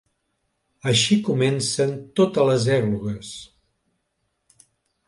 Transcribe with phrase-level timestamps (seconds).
[0.91, 3.39] Així comencen totes les èglogues.